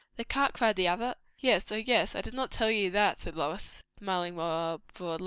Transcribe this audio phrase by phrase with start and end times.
[0.15, 1.13] "The cart!" cried the other.
[1.37, 1.71] "Yes.
[1.71, 2.15] O yes!
[2.15, 5.19] I did not tell you that," said Lois, smiling more broadly.